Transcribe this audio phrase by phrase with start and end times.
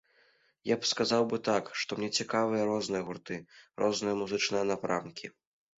[0.69, 3.35] Я б сказаў бы так, што мне цікавыя розныя гурты,
[3.85, 5.37] розныя музычныя напрамкі.